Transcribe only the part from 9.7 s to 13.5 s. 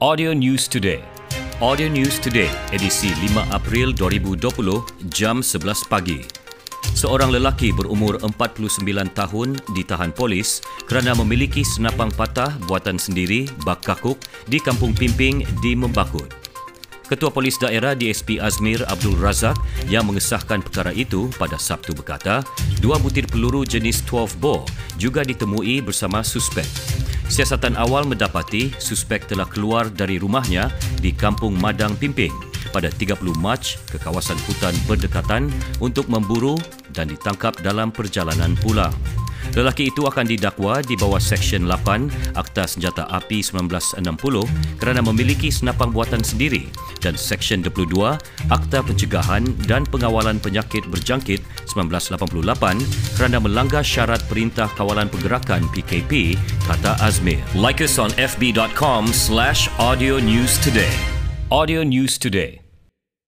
ditahan polis kerana memiliki senapang patah buatan sendiri